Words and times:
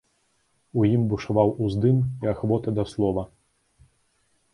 У 0.79 0.85
ім 0.95 1.01
бушаваў 1.11 1.51
уздым 1.65 1.99
і 2.23 2.31
ахвота 2.33 2.69
да 2.79 2.87
слова. 2.95 3.27